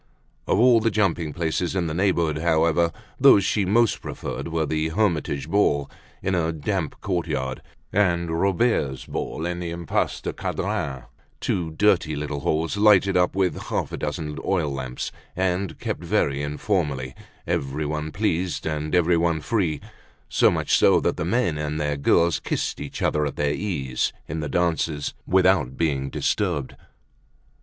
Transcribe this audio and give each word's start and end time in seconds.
Of 0.47 0.57
all 0.57 0.79
the 0.79 0.89
jumping 0.89 1.31
places 1.31 1.75
of 1.75 1.85
the 1.85 1.93
neighborhood, 1.93 2.39
however, 2.39 2.91
those 3.19 3.45
she 3.45 3.65
most 3.65 4.01
preferred 4.01 4.47
were 4.47 4.65
the 4.65 4.87
"Hermitage 4.89 5.47
Ball" 5.47 5.91
in 6.23 6.33
a 6.33 6.51
damp 6.51 6.99
courtyard 7.01 7.61
and 7.93 8.31
"Robert's 8.31 9.05
Ball" 9.05 9.45
in 9.45 9.59
the 9.59 9.69
Impasse 9.69 10.19
du 10.19 10.33
Cadran, 10.33 11.03
two 11.39 11.69
dirty 11.69 12.15
little 12.15 12.39
halls, 12.39 12.77
lighted 12.77 13.15
up 13.15 13.35
with 13.35 13.55
a 13.55 13.63
half 13.65 13.91
dozen 13.91 14.39
oil 14.43 14.73
lamps, 14.73 15.11
and 15.35 15.77
kept 15.77 16.03
very 16.03 16.41
informally, 16.41 17.13
everyone 17.45 18.11
pleased 18.11 18.65
and 18.65 18.95
everyone 18.95 19.39
free, 19.39 19.79
so 20.27 20.49
much 20.49 20.75
so 20.75 20.99
that 20.99 21.15
the 21.15 21.23
men 21.25 21.59
and 21.59 21.79
their 21.79 21.95
girls 21.95 22.39
kissed 22.39 22.81
each 22.81 23.03
other 23.03 23.23
at 23.27 23.35
their 23.35 23.53
ease, 23.53 24.11
in 24.27 24.39
the 24.39 24.49
dances, 24.49 25.13
without 25.27 25.77
being 25.77 26.09
disturbed. 26.09 26.75